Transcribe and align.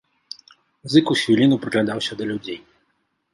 Зыкаў 0.93 1.15
з 1.19 1.27
хвіліну 1.27 1.59
прыглядаўся 1.67 2.13
да 2.23 2.29
людзей. 2.31 2.59